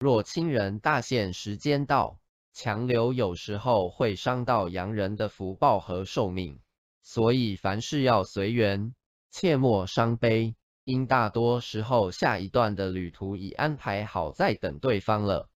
[0.00, 2.20] 若亲人大限时间到，
[2.52, 6.60] 强留有时候会伤到洋人的福报和寿命，
[7.02, 8.94] 所以凡事要随缘，
[9.32, 15.50] 切莫伤悲，因大多时候下一段的旅途已安排好，在等对方了。